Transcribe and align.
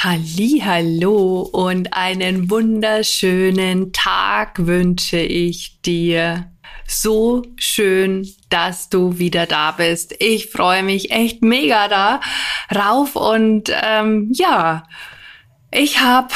Hallo 0.00 1.40
und 1.40 1.92
einen 1.92 2.48
wunderschönen 2.50 3.92
Tag 3.92 4.64
wünsche 4.64 5.18
ich 5.18 5.82
dir. 5.82 6.52
So 6.86 7.42
schön, 7.56 8.24
dass 8.48 8.90
du 8.90 9.18
wieder 9.18 9.46
da 9.46 9.72
bist. 9.72 10.14
Ich 10.20 10.50
freue 10.50 10.84
mich 10.84 11.10
echt 11.10 11.42
mega 11.42 11.88
da 11.88 12.20
rauf 12.72 13.16
und 13.16 13.72
ähm, 13.82 14.30
ja, 14.32 14.84
ich 15.72 15.98
habe 16.00 16.28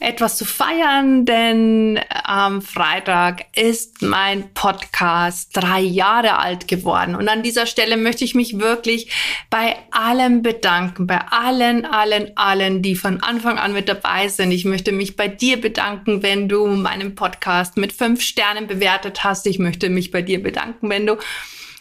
etwas 0.00 0.36
zu 0.36 0.44
feiern, 0.44 1.24
denn 1.24 2.00
am 2.24 2.62
Freitag 2.62 3.46
ist 3.54 4.02
mein 4.02 4.52
Podcast 4.54 5.50
drei 5.54 5.80
Jahre 5.80 6.38
alt 6.38 6.68
geworden. 6.68 7.16
Und 7.16 7.28
an 7.28 7.42
dieser 7.42 7.66
Stelle 7.66 7.96
möchte 7.96 8.24
ich 8.24 8.34
mich 8.34 8.58
wirklich 8.58 9.10
bei 9.50 9.76
allen 9.90 10.42
bedanken, 10.42 11.06
bei 11.06 11.20
allen, 11.30 11.84
allen, 11.84 12.36
allen, 12.36 12.82
die 12.82 12.94
von 12.94 13.22
Anfang 13.22 13.58
an 13.58 13.72
mit 13.72 13.88
dabei 13.88 14.28
sind. 14.28 14.50
Ich 14.52 14.64
möchte 14.64 14.92
mich 14.92 15.16
bei 15.16 15.28
dir 15.28 15.60
bedanken, 15.60 16.22
wenn 16.22 16.48
du 16.48 16.66
meinen 16.66 17.14
Podcast 17.14 17.76
mit 17.76 17.92
fünf 17.92 18.22
Sternen 18.22 18.66
bewertet 18.66 19.24
hast. 19.24 19.46
Ich 19.46 19.58
möchte 19.58 19.88
mich 19.88 20.10
bei 20.10 20.22
dir 20.22 20.42
bedanken, 20.42 20.90
wenn 20.90 21.06
du 21.06 21.16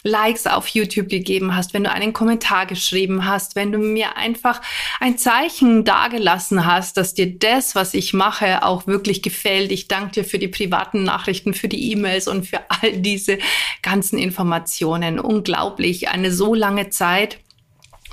Likes 0.06 0.46
auf 0.46 0.68
YouTube 0.68 1.10
gegeben 1.10 1.56
hast, 1.56 1.74
wenn 1.74 1.84
du 1.84 1.92
einen 1.92 2.14
Kommentar 2.14 2.68
geschrieben 2.68 3.26
hast, 3.26 3.56
wenn 3.56 3.72
du 3.72 3.80
mir 3.80 4.16
einfach 4.18 4.62
ein 5.00 5.18
Zeichen 5.18 5.84
dagelassen 5.84 6.66
hast, 6.66 6.98
dass 6.98 7.16
dir 7.16 7.38
das, 7.38 7.74
was 7.74 7.96
ich 7.96 8.14
mache, 8.14 8.64
auch 8.64 8.86
wirklich 8.86 9.24
gefällt. 9.24 9.72
Ich 9.72 9.88
danke 9.88 10.22
dir 10.22 10.24
für 10.24 10.38
die 10.38 10.48
privaten 10.48 11.04
Nachrichten, 11.04 11.56
für 11.56 11.68
die 11.68 11.92
E-Mails 11.92 12.28
und 12.28 12.46
für 12.46 12.60
all 12.70 12.94
diese 12.94 13.40
ganzen 13.82 14.20
Informationen. 14.20 15.20
Unglaublich, 15.20 16.10
eine 16.10 16.32
so 16.32 16.54
lange 16.54 16.92
Zeit. 16.92 17.40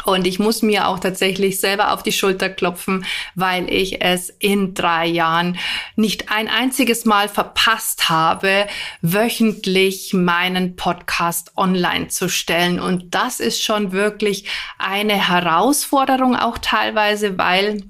Und 0.05 0.27
ich 0.27 0.39
muss 0.39 0.63
mir 0.63 0.89
auch 0.89 0.99
tatsächlich 0.99 1.61
selber 1.61 1.93
auf 1.93 2.03
die 2.03 2.13
Schulter 2.13 2.49
klopfen, 2.49 3.05
weil 3.35 3.73
ich 3.73 4.03
es 4.03 4.31
in 4.31 4.75
drei 4.75 5.07
Jahren 5.07 5.59
nicht 5.95 6.33
ein 6.33 6.49
einziges 6.49 7.05
Mal 7.05 7.29
verpasst 7.29 8.09
habe, 8.09 8.67
wöchentlich 9.01 10.13
meinen 10.13 10.75
Podcast 10.75 11.53
online 11.57 12.09
zu 12.09 12.29
stellen. 12.29 12.81
Und 12.81 13.15
das 13.15 13.39
ist 13.39 13.63
schon 13.63 13.93
wirklich 13.93 14.49
eine 14.79 15.29
Herausforderung 15.29 16.35
auch 16.37 16.59
teilweise, 16.59 17.39
weil 17.39 17.85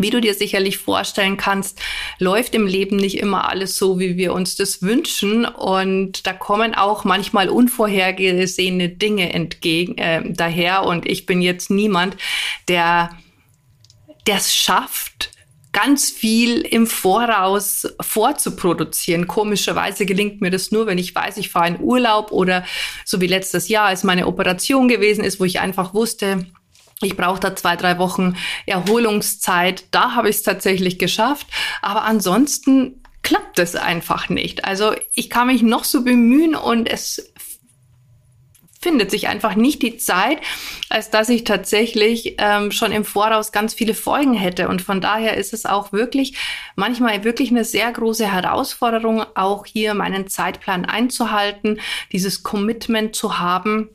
wie 0.00 0.10
du 0.10 0.20
dir 0.20 0.34
sicherlich 0.34 0.78
vorstellen 0.78 1.36
kannst, 1.36 1.80
läuft 2.18 2.54
im 2.54 2.66
Leben 2.66 2.96
nicht 2.96 3.18
immer 3.18 3.48
alles 3.48 3.76
so, 3.76 3.98
wie 3.98 4.16
wir 4.16 4.32
uns 4.32 4.56
das 4.56 4.82
wünschen. 4.82 5.44
Und 5.44 6.26
da 6.26 6.32
kommen 6.32 6.74
auch 6.74 7.04
manchmal 7.04 7.48
unvorhergesehene 7.48 8.88
Dinge 8.88 9.32
entgegen 9.32 9.98
äh, 9.98 10.22
daher. 10.32 10.84
Und 10.84 11.06
ich 11.06 11.26
bin 11.26 11.42
jetzt 11.42 11.70
niemand, 11.70 12.16
der 12.68 13.10
es 14.28 14.54
schafft, 14.54 15.30
ganz 15.76 16.10
viel 16.10 16.62
im 16.62 16.86
Voraus 16.86 17.86
vorzuproduzieren. 18.00 19.26
Komischerweise 19.26 20.06
gelingt 20.06 20.40
mir 20.40 20.50
das 20.50 20.70
nur, 20.70 20.86
wenn 20.86 20.96
ich 20.96 21.14
weiß, 21.14 21.36
ich 21.36 21.50
fahre 21.50 21.68
in 21.68 21.80
Urlaub 21.80 22.32
oder 22.32 22.64
so 23.04 23.20
wie 23.20 23.26
letztes 23.26 23.68
Jahr, 23.68 23.88
als 23.88 24.02
meine 24.02 24.26
Operation 24.26 24.88
gewesen 24.88 25.22
ist, 25.22 25.38
wo 25.38 25.44
ich 25.44 25.60
einfach 25.60 25.92
wusste, 25.92 26.46
ich 27.02 27.16
brauche 27.16 27.40
da 27.40 27.54
zwei, 27.54 27.76
drei 27.76 27.98
Wochen 27.98 28.36
Erholungszeit. 28.64 29.84
Da 29.90 30.14
habe 30.14 30.30
ich 30.30 30.36
es 30.36 30.42
tatsächlich 30.42 30.98
geschafft. 30.98 31.46
Aber 31.82 32.04
ansonsten 32.04 33.02
klappt 33.22 33.58
es 33.58 33.76
einfach 33.76 34.28
nicht. 34.28 34.64
Also 34.64 34.94
ich 35.12 35.28
kann 35.28 35.48
mich 35.48 35.62
noch 35.62 35.84
so 35.84 36.04
bemühen 36.04 36.54
und 36.54 36.88
es 36.88 37.32
findet 38.80 39.10
sich 39.10 39.26
einfach 39.26 39.56
nicht 39.56 39.82
die 39.82 39.96
Zeit, 39.96 40.38
als 40.90 41.10
dass 41.10 41.28
ich 41.28 41.42
tatsächlich 41.42 42.36
ähm, 42.38 42.70
schon 42.70 42.92
im 42.92 43.04
Voraus 43.04 43.50
ganz 43.50 43.74
viele 43.74 43.94
Folgen 43.94 44.34
hätte. 44.34 44.68
Und 44.68 44.80
von 44.80 45.00
daher 45.00 45.36
ist 45.36 45.52
es 45.52 45.66
auch 45.66 45.92
wirklich 45.92 46.36
manchmal 46.76 47.24
wirklich 47.24 47.50
eine 47.50 47.64
sehr 47.64 47.90
große 47.90 48.30
Herausforderung, 48.30 49.26
auch 49.34 49.66
hier 49.66 49.94
meinen 49.94 50.28
Zeitplan 50.28 50.84
einzuhalten, 50.84 51.80
dieses 52.12 52.44
Commitment 52.44 53.16
zu 53.16 53.40
haben. 53.40 53.88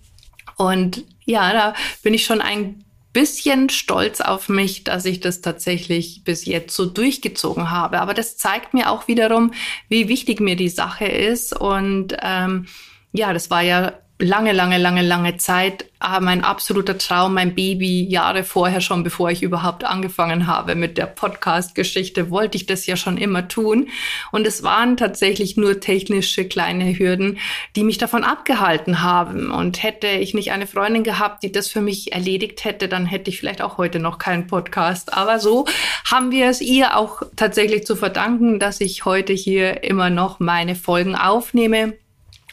Und 0.58 1.06
ja, 1.24 1.54
da 1.54 1.74
bin 2.04 2.14
ich 2.14 2.26
schon 2.26 2.42
ein 2.42 2.84
bisschen 3.14 3.70
stolz 3.70 4.22
auf 4.22 4.50
mich, 4.50 4.84
dass 4.84 5.06
ich 5.06 5.20
das 5.20 5.42
tatsächlich 5.42 6.24
bis 6.24 6.46
jetzt 6.46 6.76
so 6.76 6.86
durchgezogen 6.86 7.70
habe. 7.70 8.00
Aber 8.00 8.14
das 8.14 8.38
zeigt 8.38 8.74
mir 8.74 8.90
auch 8.90 9.08
wiederum, 9.08 9.52
wie 9.90 10.08
wichtig 10.08 10.40
mir 10.40 10.56
die 10.56 10.70
Sache 10.70 11.06
ist. 11.06 11.58
Und 11.58 12.16
ähm, 12.22 12.68
ja, 13.12 13.34
das 13.34 13.50
war 13.50 13.62
ja 13.62 13.94
lange, 14.22 14.54
lange, 14.54 14.78
lange, 14.78 15.02
lange 15.02 15.38
Zeit 15.38 15.86
ah, 16.00 16.20
mein 16.20 16.44
absoluter 16.44 16.98
Traum, 16.98 17.34
mein 17.34 17.56
Baby, 17.56 18.04
Jahre 18.08 18.44
vorher 18.44 18.82
schon, 18.82 19.04
bevor 19.04 19.32
ich 19.32 19.44
überhaupt 19.44 19.84
angefangen 19.84 20.48
habe 20.48 20.76
mit 20.76 20.98
der 20.98 21.06
Podcast-Geschichte, 21.06 22.30
wollte 22.30 22.58
ich 22.58 22.66
das 22.66 22.86
ja 22.86 22.96
schon 22.96 23.18
immer 23.18 23.48
tun. 23.48 23.90
Und 24.32 24.48
es 24.48 24.64
waren 24.64 24.98
tatsächlich 24.98 25.58
nur 25.58 25.80
technische 25.80 26.46
kleine 26.46 26.98
Hürden, 26.98 27.40
die 27.76 27.84
mich 27.84 27.98
davon 27.98 28.24
abgehalten 28.24 29.02
haben. 29.02 29.52
Und 29.52 29.82
hätte 29.84 30.08
ich 30.08 30.34
nicht 30.34 30.52
eine 30.52 30.68
Freundin 30.68 31.04
gehabt, 31.04 31.44
die 31.44 31.52
das 31.52 31.68
für 31.68 31.82
mich 31.82 32.14
erledigt 32.14 32.64
hätte, 32.64 32.88
dann 32.88 33.06
hätte 33.06 33.30
ich 33.30 33.40
vielleicht 33.40 33.62
auch 33.62 33.78
heute 33.78 34.00
noch 34.00 34.18
keinen 34.18 34.48
Podcast. 34.48 35.14
Aber 35.14 35.40
so 35.40 35.66
haben 36.06 36.32
wir 36.32 36.48
es 36.48 36.62
ihr 36.62 36.98
auch 36.98 37.24
tatsächlich 37.36 37.86
zu 37.86 37.96
verdanken, 37.96 38.60
dass 38.60 38.82
ich 38.82 39.06
heute 39.06 39.34
hier 39.34 39.84
immer 39.84 40.10
noch 40.10 40.40
meine 40.40 40.76
Folgen 40.76 41.16
aufnehme 41.16 41.94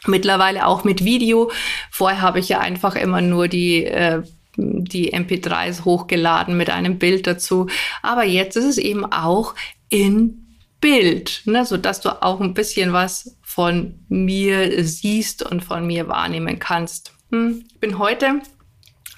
Mittlerweile 0.05 0.65
auch 0.65 0.83
mit 0.83 1.03
Video. 1.03 1.51
Vorher 1.91 2.21
habe 2.21 2.39
ich 2.39 2.49
ja 2.49 2.59
einfach 2.59 2.95
immer 2.95 3.21
nur 3.21 3.47
die 3.47 3.85
äh, 3.85 4.23
die 4.59 5.13
MP3s 5.13 5.85
hochgeladen 5.85 6.57
mit 6.57 6.69
einem 6.69 6.99
Bild 6.99 7.27
dazu. 7.27 7.67
Aber 8.01 8.23
jetzt 8.23 8.57
ist 8.57 8.65
es 8.65 8.77
eben 8.77 9.05
auch 9.05 9.55
in 9.89 10.45
Bild, 10.81 11.41
ne, 11.45 11.65
so 11.65 11.77
du 11.77 12.21
auch 12.23 12.39
ein 12.39 12.53
bisschen 12.53 12.93
was 12.93 13.37
von 13.41 14.05
mir 14.07 14.83
siehst 14.85 15.43
und 15.43 15.63
von 15.63 15.85
mir 15.85 16.07
wahrnehmen 16.07 16.59
kannst. 16.59 17.13
Hm, 17.31 17.65
ich 17.69 17.79
bin 17.79 17.99
heute 17.99 18.41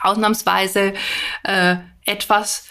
ausnahmsweise 0.02 0.94
äh, 1.44 1.76
etwas 2.06 2.66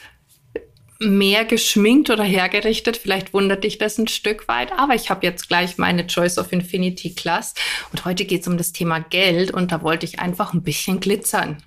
mehr 1.00 1.44
geschminkt 1.44 2.10
oder 2.10 2.24
hergerichtet. 2.24 2.96
Vielleicht 2.96 3.32
wundert 3.32 3.64
dich 3.64 3.78
das 3.78 3.98
ein 3.98 4.06
Stück 4.06 4.46
weit, 4.48 4.72
aber 4.72 4.94
ich 4.94 5.10
habe 5.10 5.26
jetzt 5.26 5.48
gleich 5.48 5.78
meine 5.78 6.06
Choice 6.06 6.38
of 6.38 6.52
Infinity 6.52 7.14
Class 7.14 7.54
und 7.90 8.04
heute 8.04 8.24
geht 8.24 8.42
es 8.42 8.48
um 8.48 8.58
das 8.58 8.72
Thema 8.72 9.00
Geld 9.00 9.50
und 9.50 9.72
da 9.72 9.82
wollte 9.82 10.06
ich 10.06 10.20
einfach 10.20 10.52
ein 10.52 10.62
bisschen 10.62 11.00
glitzern. 11.00 11.62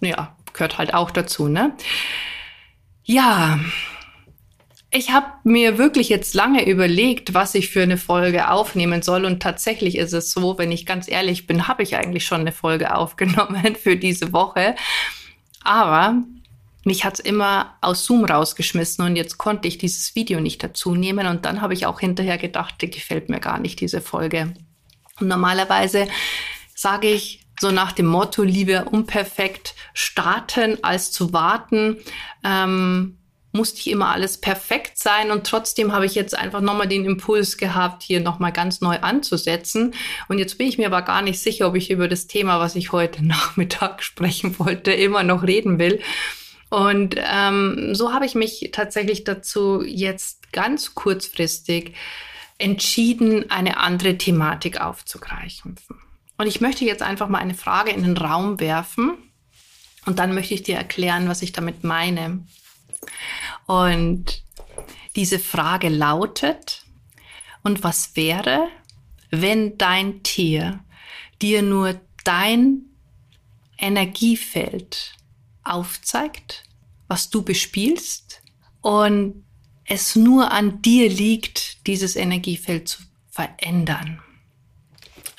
Ja, 0.00 0.36
gehört 0.52 0.78
halt 0.78 0.94
auch 0.94 1.10
dazu, 1.10 1.48
ne? 1.48 1.74
Ja, 3.04 3.60
ich 4.90 5.10
habe 5.10 5.26
mir 5.42 5.76
wirklich 5.76 6.08
jetzt 6.08 6.34
lange 6.34 6.66
überlegt, 6.66 7.34
was 7.34 7.56
ich 7.56 7.68
für 7.68 7.82
eine 7.82 7.98
Folge 7.98 8.48
aufnehmen 8.48 9.02
soll. 9.02 9.24
Und 9.24 9.42
tatsächlich 9.42 9.98
ist 9.98 10.12
es 10.12 10.30
so, 10.30 10.56
wenn 10.56 10.70
ich 10.70 10.86
ganz 10.86 11.08
ehrlich 11.08 11.48
bin, 11.48 11.66
habe 11.66 11.82
ich 11.82 11.96
eigentlich 11.96 12.24
schon 12.24 12.42
eine 12.42 12.52
Folge 12.52 12.94
aufgenommen 12.96 13.74
für 13.74 13.96
diese 13.96 14.32
Woche. 14.32 14.76
Aber 15.64 16.22
mich 16.84 17.04
hat's 17.04 17.20
immer 17.20 17.76
aus 17.80 18.04
Zoom 18.04 18.24
rausgeschmissen 18.24 19.04
und 19.04 19.16
jetzt 19.16 19.38
konnte 19.38 19.68
ich 19.68 19.78
dieses 19.78 20.14
Video 20.14 20.40
nicht 20.40 20.62
dazu 20.62 20.94
nehmen 20.94 21.26
und 21.26 21.44
dann 21.44 21.60
habe 21.60 21.74
ich 21.74 21.86
auch 21.86 22.00
hinterher 22.00 22.38
gedacht, 22.38 22.76
die 22.80 22.90
gefällt 22.90 23.28
mir 23.28 23.40
gar 23.40 23.58
nicht, 23.58 23.80
diese 23.80 24.00
Folge. 24.00 24.54
Und 25.20 25.28
normalerweise 25.28 26.08
sage 26.74 27.08
ich 27.08 27.40
so 27.60 27.70
nach 27.70 27.92
dem 27.92 28.06
Motto, 28.06 28.42
lieber 28.42 28.88
unperfekt 28.92 29.74
starten 29.94 30.82
als 30.82 31.12
zu 31.12 31.32
warten. 31.32 31.98
Ähm, 32.42 33.18
musste 33.54 33.78
ich 33.78 33.90
immer 33.90 34.08
alles 34.08 34.40
perfekt 34.40 34.98
sein 34.98 35.30
und 35.30 35.46
trotzdem 35.46 35.92
habe 35.92 36.06
ich 36.06 36.16
jetzt 36.16 36.36
einfach 36.36 36.60
nochmal 36.60 36.88
den 36.88 37.04
Impuls 37.04 37.56
gehabt, 37.56 38.02
hier 38.02 38.20
nochmal 38.20 38.50
ganz 38.50 38.80
neu 38.80 38.98
anzusetzen. 38.98 39.94
Und 40.28 40.38
jetzt 40.38 40.58
bin 40.58 40.66
ich 40.66 40.76
mir 40.76 40.88
aber 40.88 41.02
gar 41.02 41.22
nicht 41.22 41.38
sicher, 41.38 41.68
ob 41.68 41.76
ich 41.76 41.90
über 41.90 42.08
das 42.08 42.26
Thema, 42.26 42.58
was 42.58 42.74
ich 42.74 42.90
heute 42.90 43.24
Nachmittag 43.24 44.02
sprechen 44.02 44.58
wollte, 44.58 44.92
immer 44.92 45.22
noch 45.22 45.44
reden 45.44 45.78
will. 45.78 46.00
Und 46.74 47.14
ähm, 47.18 47.94
so 47.94 48.12
habe 48.12 48.26
ich 48.26 48.34
mich 48.34 48.70
tatsächlich 48.72 49.22
dazu 49.22 49.84
jetzt 49.84 50.52
ganz 50.52 50.96
kurzfristig 50.96 51.94
entschieden, 52.58 53.48
eine 53.48 53.76
andere 53.76 54.18
Thematik 54.18 54.80
aufzugreifen. 54.80 55.76
Und 56.36 56.48
ich 56.48 56.60
möchte 56.60 56.84
jetzt 56.84 57.00
einfach 57.00 57.28
mal 57.28 57.38
eine 57.38 57.54
Frage 57.54 57.92
in 57.92 58.02
den 58.02 58.16
Raum 58.16 58.58
werfen 58.58 59.12
und 60.04 60.18
dann 60.18 60.34
möchte 60.34 60.54
ich 60.54 60.64
dir 60.64 60.76
erklären, 60.76 61.28
was 61.28 61.42
ich 61.42 61.52
damit 61.52 61.84
meine. 61.84 62.44
Und 63.66 64.42
diese 65.14 65.38
Frage 65.38 65.88
lautet, 65.88 66.82
Und 67.62 67.82
was 67.84 68.14
wäre, 68.14 68.68
wenn 69.30 69.78
dein 69.78 70.22
Tier 70.24 70.80
dir 71.40 71.62
nur 71.62 71.98
dein 72.24 72.82
Energiefeld 73.78 75.14
aufzeigt, 75.64 76.64
was 77.08 77.30
du 77.30 77.42
bespielst 77.42 78.42
und 78.80 79.44
es 79.86 80.16
nur 80.16 80.50
an 80.52 80.80
dir 80.82 81.08
liegt, 81.08 81.86
dieses 81.86 82.16
Energiefeld 82.16 82.88
zu 82.88 83.02
verändern. 83.30 84.22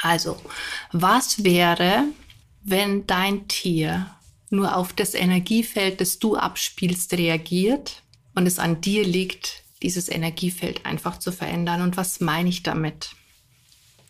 Also, 0.02 0.40
was 0.92 1.44
wäre, 1.44 2.06
wenn 2.64 3.08
dein 3.08 3.48
Tier 3.48 4.12
nur 4.50 4.76
auf 4.76 4.94
das 4.94 5.16
Energiefeld, 5.16 6.00
das 6.00 6.20
du 6.20 6.36
abspielst, 6.36 7.14
reagiert 7.14 8.04
und 8.36 8.46
es 8.46 8.60
an 8.60 8.82
dir 8.82 9.04
liegt, 9.06 9.64
dieses 9.82 10.10
Energiefeld 10.10 10.86
einfach 10.86 11.18
zu 11.18 11.32
verändern? 11.32 11.82
Und 11.82 11.98
was 11.98 12.20
meine 12.20 12.50
ich 12.50 12.62
damit? 12.62 13.12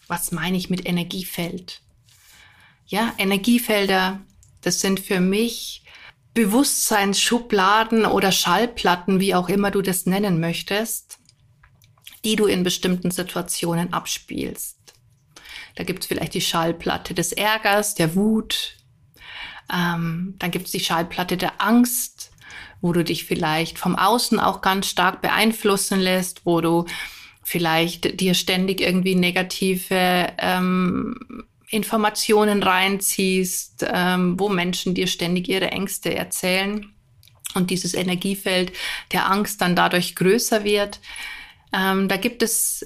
Was 0.08 0.32
meine 0.32 0.58
ich 0.58 0.70
mit 0.70 0.86
Energiefeld? 0.86 1.82
Ja, 2.88 3.14
Energiefelder, 3.18 4.20
das 4.62 4.82
sind 4.82 5.00
für 5.00 5.20
mich 5.20 5.85
Bewusstseinsschubladen 6.36 8.06
oder 8.06 8.32
Schallplatten, 8.32 9.20
wie 9.20 9.34
auch 9.34 9.50
immer 9.50 9.72
du 9.72 9.82
das 9.82 10.06
nennen 10.06 10.40
möchtest, 10.40 11.18
die 12.26 12.36
du 12.36 12.46
in 12.46 12.64
bestimmten 12.64 13.10
Situationen 13.10 13.94
abspielst. 13.94 14.78
Da 15.76 15.84
gibt 15.84 16.04
es 16.04 16.08
vielleicht 16.08 16.34
die 16.34 16.42
Schallplatte 16.42 17.14
des 17.14 17.32
Ärgers, 17.32 17.96
der 17.96 18.16
Wut. 18.16 18.76
Ähm, 19.74 20.36
dann 20.38 20.52
gibt 20.52 20.66
es 20.66 20.72
die 20.74 20.82
Schallplatte 20.82 21.38
der 21.38 21.62
Angst, 21.62 22.32
wo 22.82 22.92
du 22.92 23.04
dich 23.04 23.24
vielleicht 23.24 23.80
vom 23.80 23.96
Außen 23.96 24.40
auch 24.40 24.62
ganz 24.62 24.88
stark 24.88 25.22
beeinflussen 25.22 26.00
lässt, 26.00 26.46
wo 26.46 26.60
du 26.60 26.86
vielleicht 27.44 28.20
dir 28.20 28.34
ständig 28.34 28.82
irgendwie 28.82 29.16
negative 29.16 30.34
ähm, 30.38 31.46
Informationen 31.70 32.64
reinziehst, 32.64 33.86
ähm, 33.88 34.40
wo 34.40 34.50
Menschen 34.50 34.94
dir 34.94 35.08
ständig 35.08 35.50
ihre 35.50 35.72
Ängste 35.72 36.14
erzählen 36.14 36.94
und 37.56 37.70
dieses 37.70 37.94
Energiefeld 37.94 38.72
der 39.12 39.30
Angst 39.30 39.62
dann 39.62 39.76
dadurch 39.76 40.16
größer 40.16 40.64
wird. 40.64 41.00
Ähm, 41.74 42.08
da 42.08 42.18
gibt 42.18 42.44
es 42.44 42.84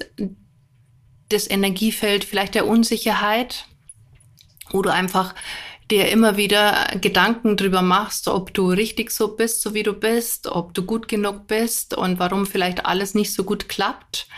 das 1.28 1.48
Energiefeld 1.48 2.24
vielleicht 2.24 2.54
der 2.54 2.66
Unsicherheit, 2.66 3.66
wo 4.70 4.82
du 4.82 4.92
einfach 4.92 5.34
dir 5.90 6.08
immer 6.08 6.36
wieder 6.36 6.88
Gedanken 7.00 7.56
drüber 7.56 7.82
machst, 7.82 8.28
ob 8.28 8.54
du 8.54 8.70
richtig 8.70 9.10
so 9.10 9.36
bist, 9.36 9.60
so 9.62 9.74
wie 9.74 9.82
du 9.82 9.92
bist, 9.92 10.46
ob 10.46 10.72
du 10.74 10.84
gut 10.84 11.08
genug 11.08 11.46
bist 11.48 11.94
und 11.94 12.18
warum 12.18 12.46
vielleicht 12.46 12.86
alles 12.86 13.14
nicht 13.14 13.32
so 13.32 13.44
gut 13.44 13.68
klappt 13.68 14.28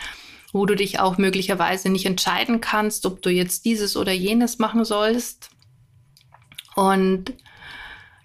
wo 0.53 0.67
du 0.67 0.75
dich 0.75 0.99
auch 0.99 1.17
möglicherweise 1.17 1.89
nicht 1.89 2.05
entscheiden 2.05 2.61
kannst, 2.61 3.05
ob 3.07 3.21
du 3.21 3.29
jetzt 3.29 3.65
dieses 3.65 3.97
oder 3.97 4.13
jenes 4.13 4.59
machen 4.59 4.85
sollst. 4.85 5.49
Und 6.75 7.33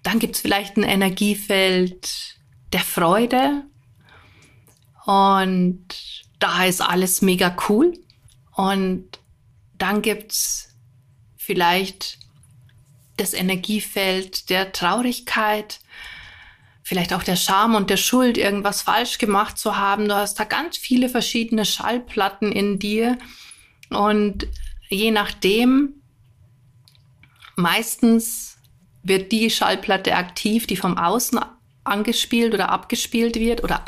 dann 0.03 0.19
gibt 0.19 0.35
es 0.35 0.41
vielleicht 0.41 0.77
ein 0.77 0.83
Energiefeld 0.83 2.37
der 2.71 2.81
Freude. 2.81 3.63
Und 5.05 5.85
da 6.37 6.65
ist 6.65 6.81
alles 6.81 7.23
mega 7.23 7.55
cool. 7.67 7.97
Und 8.55 9.19
dann 9.79 10.03
gibt 10.03 10.31
es 10.31 10.75
vielleicht 11.35 12.19
das 13.17 13.33
Energiefeld 13.33 14.51
der 14.51 14.71
Traurigkeit, 14.71 15.79
vielleicht 16.89 17.13
auch 17.13 17.21
der 17.21 17.35
Scham 17.35 17.75
und 17.75 17.91
der 17.91 17.97
Schuld, 17.97 18.35
irgendwas 18.35 18.81
falsch 18.81 19.19
gemacht 19.19 19.59
zu 19.59 19.77
haben. 19.77 20.09
Du 20.09 20.15
hast 20.15 20.39
da 20.39 20.43
ganz 20.43 20.75
viele 20.75 21.07
verschiedene 21.07 21.63
Schallplatten 21.63 22.51
in 22.51 22.79
dir 22.79 23.15
und 23.91 24.47
je 24.89 25.11
nachdem, 25.11 26.01
meistens 27.55 28.57
wird 29.03 29.31
die 29.31 29.51
Schallplatte 29.51 30.15
aktiv, 30.15 30.65
die 30.65 30.77
vom 30.77 30.97
Außen 30.97 31.39
angespielt 31.83 32.55
oder 32.55 32.69
abgespielt 32.69 33.35
wird 33.35 33.63
oder 33.63 33.85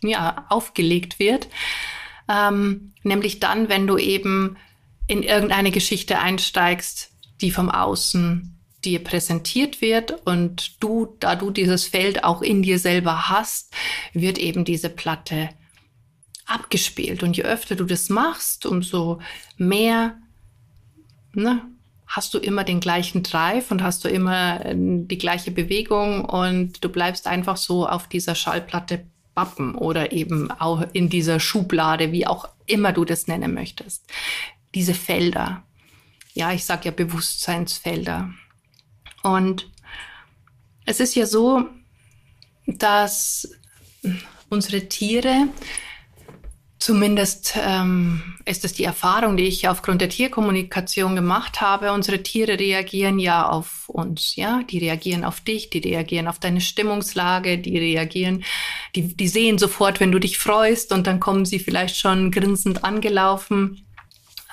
ja, 0.00 0.46
aufgelegt 0.48 1.18
wird. 1.18 1.48
Ähm, 2.30 2.94
nämlich 3.02 3.40
dann, 3.40 3.68
wenn 3.68 3.86
du 3.86 3.98
eben 3.98 4.56
in 5.06 5.22
irgendeine 5.22 5.70
Geschichte 5.70 6.18
einsteigst, 6.18 7.10
die 7.42 7.50
vom 7.50 7.68
Außen 7.68 8.57
dir 8.84 9.02
präsentiert 9.02 9.80
wird 9.80 10.26
und 10.26 10.82
du, 10.82 11.16
da 11.20 11.34
du 11.34 11.50
dieses 11.50 11.86
Feld 11.86 12.24
auch 12.24 12.42
in 12.42 12.62
dir 12.62 12.78
selber 12.78 13.28
hast, 13.28 13.74
wird 14.12 14.38
eben 14.38 14.64
diese 14.64 14.88
Platte 14.88 15.50
abgespielt. 16.46 17.22
Und 17.22 17.36
je 17.36 17.42
öfter 17.42 17.76
du 17.76 17.84
das 17.84 18.08
machst, 18.08 18.66
umso 18.66 19.20
mehr 19.56 20.16
ne, 21.32 21.62
hast 22.06 22.32
du 22.34 22.38
immer 22.38 22.64
den 22.64 22.80
gleichen 22.80 23.22
Drive 23.22 23.70
und 23.70 23.82
hast 23.82 24.04
du 24.04 24.08
immer 24.08 24.64
äh, 24.64 24.74
die 24.76 25.18
gleiche 25.18 25.50
Bewegung 25.50 26.24
und 26.24 26.82
du 26.82 26.88
bleibst 26.88 27.26
einfach 27.26 27.56
so 27.56 27.86
auf 27.86 28.08
dieser 28.08 28.34
Schallplatte 28.34 29.06
bappen 29.34 29.74
oder 29.74 30.10
eben 30.12 30.50
auch 30.50 30.84
in 30.92 31.10
dieser 31.10 31.38
Schublade, 31.38 32.10
wie 32.10 32.26
auch 32.26 32.48
immer 32.66 32.92
du 32.92 33.04
das 33.04 33.26
nennen 33.28 33.54
möchtest. 33.54 34.04
Diese 34.74 34.94
Felder. 34.94 35.62
Ja, 36.34 36.52
ich 36.52 36.64
sage 36.64 36.86
ja 36.86 36.90
Bewusstseinsfelder. 36.90 38.30
Und 39.22 39.70
es 40.84 41.00
ist 41.00 41.14
ja 41.14 41.26
so, 41.26 41.64
dass 42.66 43.48
unsere 44.48 44.88
Tiere, 44.88 45.48
zumindest 46.78 47.54
ähm, 47.60 48.22
ist 48.44 48.64
es 48.64 48.72
die 48.72 48.84
Erfahrung, 48.84 49.36
die 49.36 49.44
ich 49.44 49.68
aufgrund 49.68 50.00
der 50.00 50.08
Tierkommunikation 50.08 51.16
gemacht 51.16 51.60
habe, 51.60 51.92
unsere 51.92 52.22
Tiere 52.22 52.58
reagieren 52.58 53.18
ja 53.18 53.48
auf 53.48 53.88
uns, 53.88 54.36
ja, 54.36 54.62
die 54.62 54.78
reagieren 54.78 55.24
auf 55.24 55.40
dich, 55.40 55.70
die 55.70 55.80
reagieren 55.80 56.28
auf 56.28 56.38
deine 56.38 56.60
Stimmungslage, 56.60 57.58
die 57.58 57.78
reagieren, 57.78 58.44
die, 58.94 59.14
die 59.14 59.28
sehen 59.28 59.58
sofort, 59.58 60.00
wenn 60.00 60.12
du 60.12 60.18
dich 60.18 60.38
freust 60.38 60.92
und 60.92 61.06
dann 61.06 61.20
kommen 61.20 61.44
sie 61.44 61.58
vielleicht 61.58 61.96
schon 61.96 62.30
grinsend 62.30 62.84
angelaufen. 62.84 63.84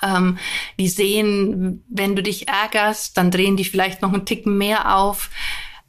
Ähm, 0.02 0.38
die 0.78 0.88
sehen, 0.88 1.84
wenn 1.88 2.16
du 2.16 2.22
dich 2.22 2.48
ärgerst, 2.48 3.16
dann 3.16 3.30
drehen 3.30 3.56
die 3.56 3.64
vielleicht 3.64 4.02
noch 4.02 4.12
einen 4.12 4.26
Ticken 4.26 4.58
mehr 4.58 4.96
auf. 4.96 5.30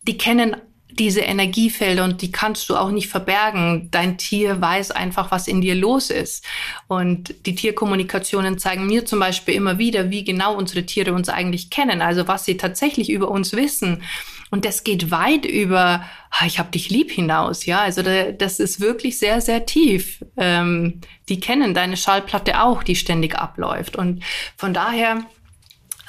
Die 0.04 0.18
kennen 0.18 0.56
diese 0.98 1.22
Energiefelder 1.22 2.04
und 2.04 2.22
die 2.22 2.32
kannst 2.32 2.70
du 2.70 2.76
auch 2.76 2.92
nicht 2.92 3.08
verbergen. 3.08 3.90
Dein 3.92 4.18
Tier 4.18 4.62
weiß 4.62 4.92
einfach, 4.92 5.32
was 5.32 5.48
in 5.48 5.62
dir 5.62 5.76
los 5.76 6.10
ist. 6.10 6.44
Und 6.88 7.36
die 7.46 7.56
Tierkommunikationen 7.56 8.58
zeigen 8.58 8.88
mir 8.88 9.06
zum 9.06 9.20
Beispiel 9.20 9.54
immer 9.54 9.78
wieder, 9.78 10.10
wie 10.10 10.24
genau 10.24 10.56
unsere 10.56 10.86
Tiere 10.86 11.14
uns 11.14 11.30
eigentlich 11.30 11.70
kennen, 11.70 12.02
also 12.02 12.28
was 12.28 12.46
sie 12.46 12.58
tatsächlich 12.58 13.10
über 13.10 13.30
uns 13.30 13.54
wissen. 13.54 14.02
Und 14.50 14.64
das 14.64 14.84
geht 14.84 15.12
weit 15.12 15.46
über, 15.46 16.06
ah, 16.32 16.46
ich 16.46 16.58
hab 16.58 16.72
dich 16.72 16.90
lieb 16.90 17.12
hinaus, 17.12 17.66
ja. 17.66 17.82
Also 17.82 18.02
das 18.02 18.60
ist 18.60 18.80
wirklich 18.80 19.20
sehr, 19.20 19.42
sehr 19.42 19.66
tief. 19.66 20.24
Ähm, 20.38 21.02
die 21.28 21.40
kennen 21.40 21.74
deine 21.74 21.98
Schallplatte 21.98 22.62
auch, 22.62 22.84
die 22.84 22.96
ständig 22.96 23.36
abläuft. 23.36 23.98
Und 23.98 24.24
von 24.56 24.74
daher, 24.74 25.26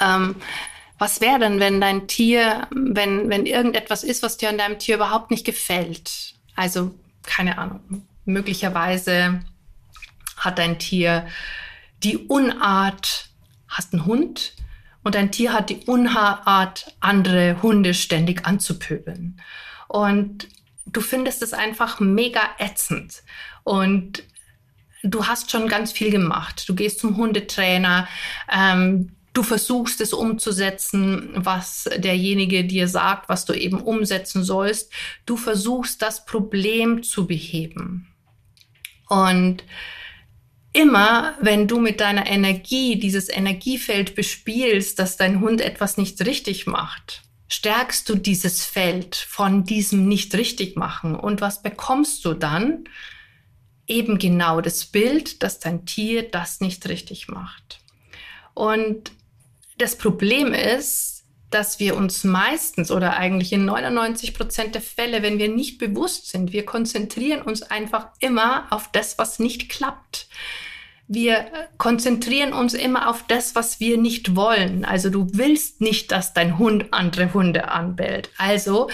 ähm, 0.00 0.36
was 0.98 1.20
wäre 1.20 1.40
denn, 1.40 1.58
wenn 1.58 1.80
dein 1.80 2.06
Tier, 2.06 2.68
wenn, 2.70 3.28
wenn 3.28 3.46
irgendetwas 3.46 4.04
ist, 4.04 4.22
was 4.22 4.36
dir 4.36 4.48
an 4.48 4.58
deinem 4.58 4.78
Tier 4.78 4.96
überhaupt 4.96 5.30
nicht 5.30 5.44
gefällt? 5.44 6.34
Also, 6.54 6.94
keine 7.24 7.58
Ahnung, 7.58 8.06
möglicherweise 8.24 9.40
hat 10.36 10.58
dein 10.58 10.78
Tier 10.78 11.26
die 12.04 12.18
Unart, 12.18 13.30
hast 13.68 13.92
einen 13.92 14.06
Hund, 14.06 14.54
und 15.08 15.16
ein 15.16 15.32
Tier 15.32 15.54
hat 15.54 15.70
die 15.70 15.86
Unart, 15.86 16.94
andere 17.00 17.62
Hunde 17.62 17.94
ständig 17.94 18.44
anzupöbeln. 18.44 19.40
Und 19.88 20.48
du 20.84 21.00
findest 21.00 21.40
es 21.40 21.54
einfach 21.54 21.98
mega 21.98 22.42
ätzend. 22.58 23.22
Und 23.64 24.22
du 25.02 25.26
hast 25.26 25.50
schon 25.50 25.66
ganz 25.66 25.92
viel 25.92 26.10
gemacht. 26.10 26.68
Du 26.68 26.74
gehst 26.74 27.00
zum 27.00 27.16
Hundetrainer, 27.16 28.06
ähm, 28.52 29.12
du 29.32 29.42
versuchst 29.42 30.02
es 30.02 30.12
umzusetzen, 30.12 31.30
was 31.36 31.88
derjenige 31.96 32.66
dir 32.66 32.86
sagt, 32.86 33.30
was 33.30 33.46
du 33.46 33.54
eben 33.54 33.80
umsetzen 33.80 34.44
sollst. 34.44 34.92
Du 35.24 35.38
versuchst 35.38 36.02
das 36.02 36.26
Problem 36.26 37.02
zu 37.02 37.26
beheben. 37.26 38.08
Und 39.08 39.64
immer, 40.78 41.34
wenn 41.40 41.66
du 41.66 41.80
mit 41.80 42.00
deiner 42.00 42.28
Energie 42.28 43.00
dieses 43.00 43.28
Energiefeld 43.28 44.14
bespielst, 44.14 44.98
dass 45.00 45.16
dein 45.16 45.40
Hund 45.40 45.60
etwas 45.60 45.96
nicht 45.96 46.24
richtig 46.24 46.68
macht, 46.68 47.22
stärkst 47.48 48.08
du 48.08 48.14
dieses 48.14 48.64
Feld 48.64 49.16
von 49.16 49.64
diesem 49.64 50.06
nicht 50.06 50.34
richtig 50.36 50.76
machen. 50.76 51.16
Und 51.16 51.40
was 51.40 51.62
bekommst 51.62 52.24
du 52.24 52.32
dann? 52.32 52.84
Eben 53.88 54.18
genau 54.18 54.60
das 54.60 54.84
Bild, 54.84 55.42
dass 55.42 55.58
dein 55.58 55.84
Tier 55.84 56.30
das 56.30 56.60
nicht 56.60 56.88
richtig 56.88 57.26
macht. 57.26 57.80
Und 58.54 59.10
das 59.78 59.98
Problem 59.98 60.54
ist, 60.54 61.24
dass 61.50 61.80
wir 61.80 61.96
uns 61.96 62.22
meistens 62.22 62.92
oder 62.92 63.16
eigentlich 63.16 63.52
in 63.52 63.64
99 63.64 64.34
Prozent 64.34 64.76
der 64.76 64.82
Fälle, 64.82 65.22
wenn 65.22 65.38
wir 65.38 65.48
nicht 65.48 65.78
bewusst 65.78 66.28
sind, 66.28 66.52
wir 66.52 66.64
konzentrieren 66.64 67.42
uns 67.42 67.62
einfach 67.62 68.08
immer 68.20 68.68
auf 68.70 68.92
das, 68.92 69.18
was 69.18 69.40
nicht 69.40 69.68
klappt. 69.68 70.28
Wir 71.08 71.46
konzentrieren 71.78 72.52
uns 72.52 72.74
immer 72.74 73.08
auf 73.08 73.24
das, 73.26 73.54
was 73.54 73.80
wir 73.80 73.96
nicht 73.96 74.36
wollen. 74.36 74.84
Also 74.84 75.08
du 75.08 75.26
willst 75.32 75.80
nicht, 75.80 76.12
dass 76.12 76.34
dein 76.34 76.58
Hund 76.58 76.86
andere 76.92 77.32
Hunde 77.32 77.68
anbellt. 77.70 78.30
Also 78.36 78.90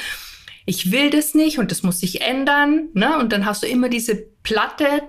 ich 0.65 0.93
will 0.93 1.11
das 1.11 1.35
nicht 1.35 1.59
und 1.59 1.73
das 1.73 1.83
muss 1.83 1.99
sich 1.99 2.21
ändern. 2.21 2.89
Ne? 2.95 3.19
Und 3.19 3.33
dann 3.33 3.45
hast 3.45 3.65
du 3.65 3.67
immer 3.67 3.89
diese 3.89 4.15
Platte 4.15 5.03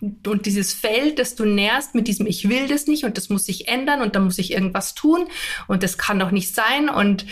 und 0.00 0.46
dieses 0.46 0.74
Feld, 0.74 1.18
das 1.18 1.34
du 1.34 1.46
nährst 1.46 1.94
mit 1.94 2.06
diesem 2.06 2.26
Ich 2.26 2.48
will 2.48 2.68
das 2.68 2.86
nicht 2.86 3.04
und 3.04 3.16
das 3.16 3.30
muss 3.30 3.46
sich 3.46 3.68
ändern 3.68 4.02
und 4.02 4.14
dann 4.14 4.24
muss 4.24 4.38
ich 4.38 4.52
irgendwas 4.52 4.94
tun 4.94 5.26
und 5.68 5.82
das 5.82 5.98
kann 5.98 6.18
doch 6.18 6.30
nicht 6.30 6.54
sein 6.54 6.88
und 6.88 7.26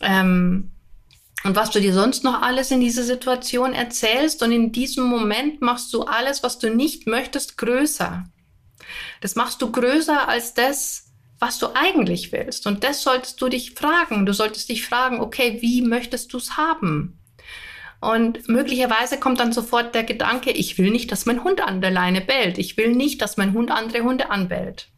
ähm, 0.00 0.70
und 1.44 1.56
was 1.56 1.70
du 1.70 1.80
dir 1.80 1.92
sonst 1.92 2.24
noch 2.24 2.40
alles 2.40 2.70
in 2.70 2.80
dieser 2.80 3.02
Situation 3.02 3.74
erzählst 3.74 4.42
und 4.42 4.50
in 4.50 4.72
diesem 4.72 5.04
Moment 5.04 5.60
machst 5.60 5.92
du 5.92 6.04
alles, 6.04 6.42
was 6.42 6.58
du 6.58 6.74
nicht 6.74 7.06
möchtest, 7.06 7.58
größer. 7.58 8.24
Das 9.20 9.36
machst 9.36 9.62
du 9.62 9.70
größer 9.70 10.28
als 10.28 10.54
das, 10.54 11.12
was 11.38 11.58
du 11.58 11.68
eigentlich 11.74 12.32
willst. 12.32 12.66
Und 12.66 12.84
das 12.84 13.02
solltest 13.02 13.40
du 13.40 13.48
dich 13.48 13.72
fragen. 13.72 14.26
Du 14.26 14.32
solltest 14.32 14.68
dich 14.68 14.86
fragen, 14.86 15.20
okay, 15.20 15.58
wie 15.60 15.82
möchtest 15.82 16.32
du 16.32 16.38
es 16.38 16.56
haben? 16.56 17.18
Und 18.00 18.48
möglicherweise 18.48 19.18
kommt 19.18 19.40
dann 19.40 19.52
sofort 19.52 19.94
der 19.94 20.04
Gedanke, 20.04 20.50
ich 20.50 20.76
will 20.76 20.90
nicht, 20.90 21.10
dass 21.10 21.26
mein 21.26 21.42
Hund 21.42 21.62
an 21.62 21.80
der 21.80 21.90
Leine 21.90 22.20
bellt. 22.20 22.58
Ich 22.58 22.76
will 22.76 22.94
nicht, 22.94 23.22
dass 23.22 23.36
mein 23.36 23.54
Hund 23.54 23.70
andere 23.70 24.02
Hunde 24.02 24.30
anbellt. 24.30 24.88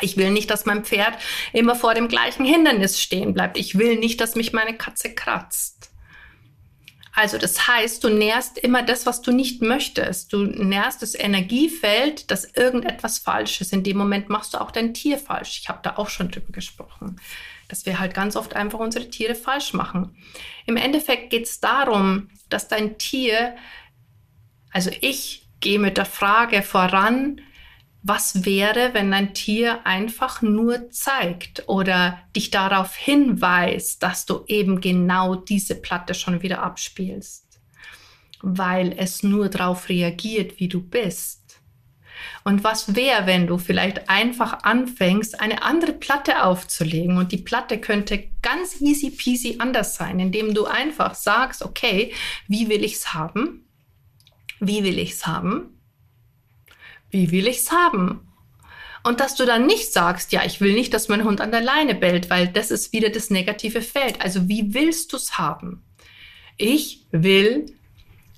Ich 0.00 0.16
will 0.16 0.30
nicht, 0.30 0.50
dass 0.50 0.66
mein 0.66 0.84
Pferd 0.84 1.14
immer 1.52 1.74
vor 1.74 1.94
dem 1.94 2.08
gleichen 2.08 2.44
Hindernis 2.44 3.00
stehen 3.00 3.34
bleibt. 3.34 3.58
Ich 3.58 3.78
will 3.78 3.96
nicht, 3.96 4.20
dass 4.20 4.34
mich 4.34 4.52
meine 4.52 4.76
Katze 4.76 5.14
kratzt. 5.14 5.79
Also 7.20 7.36
das 7.36 7.68
heißt, 7.68 8.02
du 8.02 8.08
nährst 8.08 8.56
immer 8.56 8.82
das, 8.82 9.04
was 9.04 9.20
du 9.20 9.30
nicht 9.30 9.60
möchtest. 9.60 10.32
Du 10.32 10.38
nährst 10.38 11.02
das 11.02 11.14
Energiefeld, 11.14 12.30
dass 12.30 12.46
irgendetwas 12.46 13.18
falsch 13.18 13.60
ist. 13.60 13.74
In 13.74 13.82
dem 13.82 13.98
Moment 13.98 14.30
machst 14.30 14.54
du 14.54 14.58
auch 14.58 14.70
dein 14.70 14.94
Tier 14.94 15.18
falsch. 15.18 15.60
Ich 15.60 15.68
habe 15.68 15.80
da 15.82 15.98
auch 15.98 16.08
schon 16.08 16.30
drüber 16.30 16.50
gesprochen, 16.50 17.20
dass 17.68 17.84
wir 17.84 18.00
halt 18.00 18.14
ganz 18.14 18.36
oft 18.36 18.56
einfach 18.56 18.78
unsere 18.78 19.10
Tiere 19.10 19.34
falsch 19.34 19.74
machen. 19.74 20.16
Im 20.64 20.78
Endeffekt 20.78 21.28
geht 21.28 21.44
es 21.44 21.60
darum, 21.60 22.30
dass 22.48 22.68
dein 22.68 22.96
Tier, 22.96 23.54
also 24.72 24.90
ich 25.02 25.46
gehe 25.60 25.78
mit 25.78 25.98
der 25.98 26.06
Frage 26.06 26.62
voran, 26.62 27.42
was 28.02 28.44
wäre, 28.46 28.94
wenn 28.94 29.12
ein 29.12 29.34
Tier 29.34 29.86
einfach 29.86 30.40
nur 30.40 30.90
zeigt 30.90 31.68
oder 31.68 32.18
dich 32.34 32.50
darauf 32.50 32.96
hinweist, 32.96 34.02
dass 34.02 34.24
du 34.24 34.44
eben 34.46 34.80
genau 34.80 35.34
diese 35.34 35.74
Platte 35.74 36.14
schon 36.14 36.42
wieder 36.42 36.62
abspielst, 36.62 37.60
weil 38.40 38.94
es 38.96 39.22
nur 39.22 39.48
darauf 39.50 39.88
reagiert, 39.88 40.60
wie 40.60 40.68
du 40.68 40.82
bist. 40.82 41.40
Und 42.44 42.64
was 42.64 42.94
wäre, 42.96 43.26
wenn 43.26 43.46
du 43.46 43.58
vielleicht 43.58 44.08
einfach 44.08 44.64
anfängst, 44.64 45.40
eine 45.40 45.62
andere 45.62 45.92
Platte 45.92 46.44
aufzulegen 46.44 47.18
und 47.18 47.32
die 47.32 47.38
Platte 47.38 47.78
könnte 47.78 48.28
ganz 48.42 48.80
easy 48.80 49.10
peasy 49.10 49.56
anders 49.58 49.94
sein, 49.96 50.20
indem 50.20 50.54
du 50.54 50.64
einfach 50.64 51.14
sagst, 51.14 51.62
okay, 51.62 52.12
wie 52.48 52.68
will 52.68 52.82
ich's 52.84 53.12
haben? 53.12 53.66
Wie 54.58 54.84
will 54.84 54.98
ich's 54.98 55.26
haben? 55.26 55.79
Wie 57.10 57.30
will 57.30 57.46
ich's 57.46 57.70
haben? 57.70 58.20
Und 59.02 59.20
dass 59.20 59.34
du 59.34 59.46
dann 59.46 59.66
nicht 59.66 59.92
sagst, 59.92 60.32
ja, 60.32 60.44
ich 60.44 60.60
will 60.60 60.74
nicht, 60.74 60.92
dass 60.92 61.08
mein 61.08 61.24
Hund 61.24 61.40
an 61.40 61.50
der 61.50 61.62
Leine 61.62 61.94
bellt, 61.94 62.28
weil 62.28 62.48
das 62.48 62.70
ist 62.70 62.92
wieder 62.92 63.08
das 63.08 63.30
negative 63.30 63.80
Feld. 63.80 64.20
Also 64.20 64.48
wie 64.48 64.74
willst 64.74 65.12
du's 65.12 65.38
haben? 65.38 65.82
Ich 66.58 67.06
will 67.10 67.66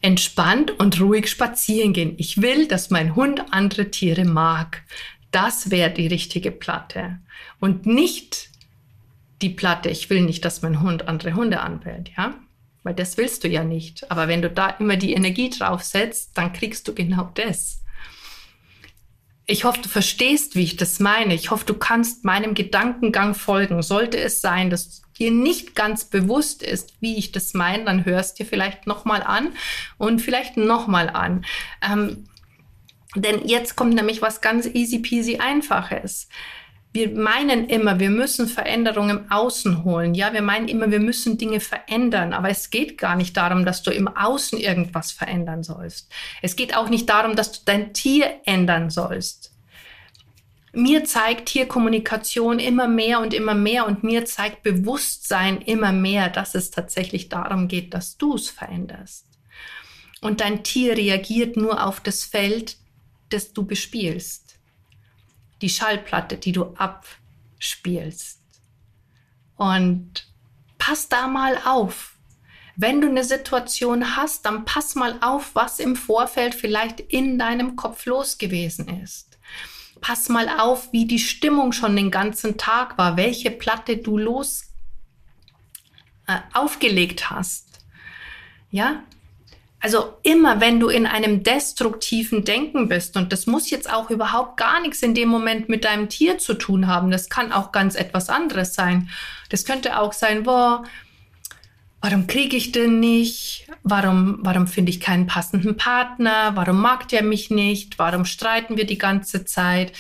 entspannt 0.03 0.79
und 0.79 1.01
ruhig 1.01 1.29
spazieren 1.29 1.93
gehen. 1.93 2.15
Ich 2.19 2.41
will, 2.41 2.69
dass 2.69 2.91
mein 2.91 3.17
Hund 3.17 3.53
andere 3.53 3.91
Tiere 3.91 4.25
mag. 4.25 4.83
Das 5.33 5.71
wäre 5.71 5.91
die 5.91 6.07
richtige 6.07 6.53
Platte. 6.53 7.19
Und 7.59 7.87
nicht 7.87 8.51
die 9.41 9.49
Platte, 9.49 9.89
ich 9.89 10.11
will 10.11 10.21
nicht, 10.21 10.45
dass 10.45 10.63
mein 10.63 10.81
Hund 10.81 11.09
andere 11.09 11.35
Hunde 11.35 11.61
anbellt, 11.61 12.11
ja? 12.17 12.35
Weil 12.85 12.95
das 12.95 13.17
willst 13.17 13.45
du 13.45 13.49
ja 13.49 13.65
nicht. 13.65 14.11
Aber 14.11 14.29
wenn 14.29 14.43
du 14.43 14.51
da 14.51 14.71
immer 14.71 14.97
die 14.97 15.13
Energie 15.15 15.51
draufsetzt, 15.51 16.33
dann 16.35 16.53
kriegst 16.53 16.87
du 16.87 16.95
genau 16.95 17.31
das. 17.35 17.83
Ich 19.53 19.65
hoffe, 19.65 19.83
du 19.83 19.89
verstehst, 19.91 20.57
wie 20.57 20.63
ich 20.63 20.79
das 20.79 20.99
meine. 20.99 21.35
Ich 21.35 21.51
hoffe, 21.51 21.67
du 21.67 21.75
kannst 21.75 22.25
meinem 22.25 22.55
Gedankengang 22.55 23.35
folgen. 23.35 23.83
Sollte 23.83 24.19
es 24.19 24.41
sein, 24.41 24.71
dass 24.71 25.03
dir 25.19 25.31
nicht 25.31 25.75
ganz 25.75 26.07
bewusst 26.07 26.63
ist, 26.63 26.95
wie 27.01 27.19
ich 27.19 27.33
das 27.33 27.53
meine, 27.53 27.85
dann 27.85 28.07
hörst 28.07 28.39
dir 28.39 28.47
vielleicht 28.47 28.87
nochmal 28.87 29.23
an 29.23 29.53
und 29.99 30.23
vielleicht 30.23 30.57
nochmal 30.57 31.11
an. 31.11 31.45
Ähm, 31.83 32.25
denn 33.15 33.47
jetzt 33.47 33.77
kommt 33.77 33.93
nämlich 33.93 34.23
was 34.23 34.41
ganz 34.41 34.65
easy 34.65 35.01
peasy 35.01 35.37
einfaches 35.37 36.29
wir 36.93 37.11
meinen 37.11 37.69
immer, 37.69 37.99
wir 38.01 38.11
müssen 38.11 38.47
Veränderungen 38.47 39.19
im 39.19 39.31
Außen 39.31 39.85
holen. 39.85 40.15
Ja, 40.15 40.35
wir 40.35 40.43
meinen 40.43 40.69
immer, 40.69 40.91
wir 40.91 41.01
müssen 41.01 41.39
Dinge 41.39 41.61
verändern. 41.61 42.35
Aber 42.35 42.51
es 42.51 42.69
geht 42.69 42.99
gar 42.99 43.17
nicht 43.17 43.37
darum, 43.37 43.65
dass 43.65 43.83
du 43.83 43.91
im 43.91 44.09
Außen 44.09 44.59
irgendwas 44.59 45.11
verändern 45.11 45.63
sollst. 45.63 46.13
Es 46.43 46.55
geht 46.55 46.77
auch 46.77 46.91
nicht 46.91 47.09
darum, 47.09 47.35
dass 47.35 47.53
du 47.53 47.61
dein 47.65 47.95
Tier 47.95 48.41
ändern 48.45 48.91
sollst. 48.91 49.53
Mir 50.75 51.05
zeigt 51.05 51.47
Tierkommunikation 51.47 52.59
immer 52.59 52.89
mehr 52.89 53.21
und 53.21 53.35
immer 53.35 53.55
mehr 53.55 53.87
und 53.87 54.05
mir 54.05 54.25
zeigt 54.25 54.63
Bewusstsein 54.63 55.61
immer 55.63 55.93
mehr, 55.93 56.29
dass 56.29 56.55
es 56.55 56.71
tatsächlich 56.71 57.29
darum 57.29 57.69
geht, 57.69 57.95
dass 57.95 58.17
du 58.19 58.35
es 58.35 58.49
veränderst. 58.51 59.27
Und 60.21 60.41
dein 60.41 60.63
Tier 60.63 60.97
reagiert 60.97 61.57
nur 61.57 61.87
auf 61.87 62.01
das 62.01 62.25
Feld, 62.25 62.77
das 63.31 63.53
du 63.53 63.65
bespielst 63.65 64.42
die 65.63 65.71
Schallplatte, 65.71 66.37
die 66.37 66.53
du 66.53 66.75
abspielst. 66.77 68.41
Und 69.57 70.27
pass 70.79 71.09
da 71.09 71.29
mal 71.29 71.59
auf. 71.65 72.17
Wenn 72.75 73.01
du 73.01 73.09
eine 73.09 73.25
Situation 73.25 74.17
hast, 74.17 74.47
dann 74.47 74.65
pass 74.65 74.95
mal 74.95 75.19
auf, 75.21 75.55
was 75.55 75.79
im 75.79 75.95
Vorfeld 75.95 76.55
vielleicht 76.55 77.01
in 77.01 77.39
deinem 77.39 77.77
Kopf 77.77 78.07
los 78.07 78.39
gewesen 78.39 78.89
ist. 79.03 79.39
Pass 80.01 80.29
mal 80.29 80.49
auf, 80.49 80.93
wie 80.93 81.07
die 81.07 81.19
Stimmung 81.19 81.73
schon 81.73 81.95
den 81.95 82.11
ganzen 82.11 82.59
Tag 82.59 82.99
war, 82.99 83.17
welche 83.17 83.51
Platte 83.51 83.99
du 83.99 84.19
los 84.19 84.73
äh, 86.27 86.39
aufgelegt 86.55 87.31
hast. 87.31 87.85
Ja, 88.71 89.05
also 89.83 90.15
immer, 90.23 90.61
wenn 90.61 90.79
du 90.79 90.89
in 90.89 91.07
einem 91.07 91.43
destruktiven 91.43 92.45
Denken 92.45 92.89
bist, 92.89 93.17
und 93.17 93.33
das 93.33 93.47
muss 93.47 93.69
jetzt 93.69 93.93
auch 93.93 94.11
überhaupt 94.11 94.57
gar 94.57 94.81
nichts 94.81 95.03
in 95.03 95.13
dem 95.13 95.29
Moment 95.29 95.69
mit 95.69 95.85
deinem 95.85 96.09
Tier 96.09 96.39
zu 96.39 96.55
tun 96.55 96.87
haben, 96.87 97.11
das 97.11 97.29
kann 97.29 97.53
auch 97.53 97.73
ganz 97.73 97.97
etwas 97.97 98.29
anderes 98.29 98.75
sein. 98.75 99.11
Das 99.51 99.65
könnte 99.65 99.99
auch 99.99 100.13
sein, 100.13 100.45
boah, 100.45 100.85
warum 102.01 102.29
kriege 102.29 102.57
ich 102.57 102.71
denn 102.71 103.01
nicht? 103.01 103.67
Warum, 103.83 104.39
warum 104.43 104.69
finde 104.69 104.91
ich 104.91 105.01
keinen 105.01 105.27
passenden 105.27 105.77
Partner? 105.77 106.53
Warum 106.55 106.81
mag 106.81 107.09
der 107.09 107.25
mich 107.25 107.51
nicht? 107.51 107.99
Warum 107.99 108.25
streiten 108.25 108.77
wir 108.77 108.87
die 108.87 108.99
ganze 108.99 109.45
Zeit? 109.45 109.93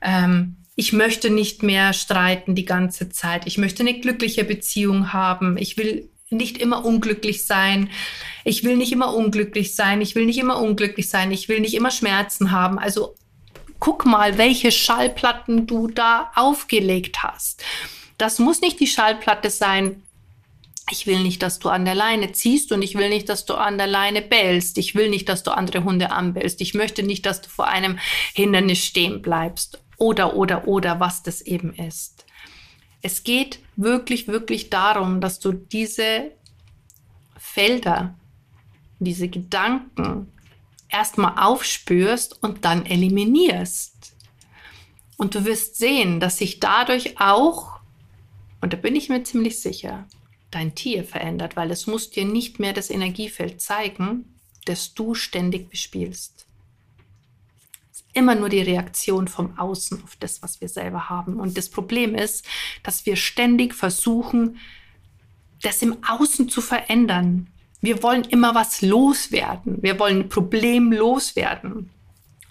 Ähm, 0.00 0.56
ich 0.76 0.94
möchte 0.94 1.28
nicht 1.28 1.62
mehr 1.62 1.92
streiten 1.92 2.54
die 2.54 2.64
ganze 2.64 3.10
Zeit. 3.10 3.46
Ich 3.46 3.58
möchte 3.58 3.82
eine 3.82 4.00
glückliche 4.00 4.44
Beziehung 4.44 5.12
haben. 5.12 5.58
Ich 5.58 5.76
will 5.76 6.08
nicht 6.30 6.58
immer 6.58 6.84
unglücklich 6.84 7.46
sein. 7.46 7.90
Ich 8.44 8.64
will 8.64 8.76
nicht 8.76 8.92
immer 8.92 9.14
unglücklich 9.14 9.74
sein. 9.74 10.00
Ich 10.00 10.14
will 10.14 10.26
nicht 10.26 10.38
immer 10.38 10.60
unglücklich 10.60 11.08
sein. 11.08 11.30
Ich 11.30 11.48
will 11.48 11.60
nicht 11.60 11.74
immer 11.74 11.90
Schmerzen 11.90 12.50
haben. 12.50 12.78
Also 12.78 13.14
guck 13.78 14.04
mal, 14.04 14.38
welche 14.38 14.72
Schallplatten 14.72 15.66
du 15.66 15.86
da 15.88 16.32
aufgelegt 16.34 17.22
hast. 17.22 17.62
Das 18.18 18.38
muss 18.38 18.60
nicht 18.60 18.80
die 18.80 18.86
Schallplatte 18.86 19.50
sein. 19.50 20.02
Ich 20.90 21.06
will 21.06 21.20
nicht, 21.20 21.42
dass 21.42 21.58
du 21.58 21.68
an 21.68 21.84
der 21.84 21.96
Leine 21.96 22.32
ziehst 22.32 22.70
und 22.72 22.82
ich 22.82 22.96
will 22.96 23.08
nicht, 23.08 23.28
dass 23.28 23.44
du 23.44 23.54
an 23.54 23.76
der 23.76 23.88
Leine 23.88 24.22
bellst. 24.22 24.78
Ich 24.78 24.94
will 24.94 25.10
nicht, 25.10 25.28
dass 25.28 25.42
du 25.42 25.50
andere 25.50 25.84
Hunde 25.84 26.10
anbellst. 26.12 26.60
Ich 26.60 26.74
möchte 26.74 27.02
nicht, 27.02 27.26
dass 27.26 27.42
du 27.42 27.48
vor 27.48 27.66
einem 27.66 27.98
Hindernis 28.34 28.84
stehen 28.84 29.20
bleibst. 29.20 29.80
Oder, 29.98 30.36
oder, 30.36 30.68
oder, 30.68 31.00
was 31.00 31.22
das 31.22 31.40
eben 31.40 31.72
ist. 31.74 32.25
Es 33.06 33.22
geht 33.22 33.60
wirklich, 33.76 34.26
wirklich 34.26 34.68
darum, 34.68 35.20
dass 35.20 35.38
du 35.38 35.52
diese 35.52 36.32
Felder, 37.38 38.18
diese 38.98 39.28
Gedanken 39.28 40.32
erstmal 40.88 41.38
aufspürst 41.38 42.42
und 42.42 42.64
dann 42.64 42.84
eliminierst. 42.84 44.16
Und 45.16 45.36
du 45.36 45.44
wirst 45.44 45.76
sehen, 45.76 46.18
dass 46.18 46.38
sich 46.38 46.58
dadurch 46.58 47.20
auch, 47.20 47.78
und 48.60 48.72
da 48.72 48.76
bin 48.76 48.96
ich 48.96 49.08
mir 49.08 49.22
ziemlich 49.22 49.60
sicher, 49.60 50.08
dein 50.50 50.74
Tier 50.74 51.04
verändert, 51.04 51.54
weil 51.54 51.70
es 51.70 51.86
muss 51.86 52.10
dir 52.10 52.24
nicht 52.24 52.58
mehr 52.58 52.72
das 52.72 52.90
Energiefeld 52.90 53.60
zeigen, 53.60 54.34
das 54.64 54.94
du 54.94 55.14
ständig 55.14 55.70
bespielst 55.70 56.45
immer 58.16 58.34
nur 58.34 58.48
die 58.48 58.62
Reaktion 58.62 59.28
vom 59.28 59.58
Außen 59.58 60.02
auf 60.02 60.16
das, 60.16 60.42
was 60.42 60.60
wir 60.60 60.68
selber 60.68 61.08
haben. 61.10 61.38
Und 61.38 61.56
das 61.56 61.68
Problem 61.68 62.14
ist, 62.14 62.46
dass 62.82 63.04
wir 63.06 63.16
ständig 63.16 63.74
versuchen, 63.74 64.58
das 65.62 65.82
im 65.82 65.98
Außen 66.06 66.48
zu 66.48 66.60
verändern. 66.60 67.48
Wir 67.80 68.02
wollen 68.02 68.24
immer 68.24 68.54
was 68.54 68.82
loswerden. 68.82 69.82
Wir 69.82 69.98
wollen 69.98 70.20
ein 70.22 70.28
Problem 70.28 70.92
loswerden. 70.92 71.90